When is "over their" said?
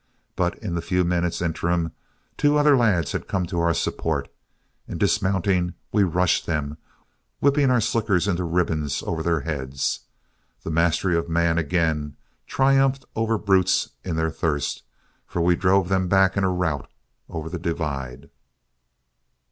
9.05-9.41